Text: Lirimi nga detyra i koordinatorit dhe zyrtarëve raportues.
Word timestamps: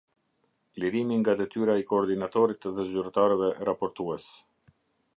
Lirimi 0.83 1.15
nga 1.19 1.33
detyra 1.41 1.75
i 1.83 1.87
koordinatorit 1.93 2.67
dhe 2.79 2.89
zyrtarëve 2.95 3.55
raportues. 3.71 4.31